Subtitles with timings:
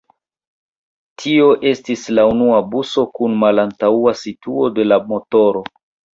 [1.23, 5.65] Tio estis la unua buso kun malantaŭa situo de la motoro.